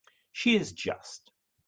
She 0.31 0.55
is 0.55 0.71
just. 0.71 1.29